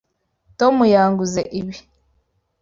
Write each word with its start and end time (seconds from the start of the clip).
Tom 0.59 0.75
yanguze 0.93 1.41
ibi. 1.59 1.75